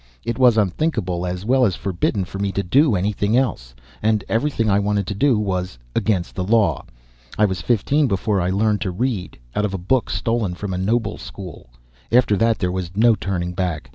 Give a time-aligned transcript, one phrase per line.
[0.23, 3.75] It was unthinkable, as well as forbidden for me to do anything else.
[4.01, 6.85] And everything I wanted to do was against the law.
[7.37, 10.77] I was fifteen before I learned to read out of a book stolen from a
[10.79, 11.69] noble school.
[12.11, 13.89] After that there was no turning back.